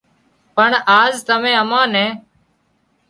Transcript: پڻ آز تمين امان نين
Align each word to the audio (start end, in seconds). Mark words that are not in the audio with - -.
پڻ 0.55 0.71
آز 0.99 1.13
تمين 1.27 1.57
امان 1.61 1.87
نين 1.93 2.11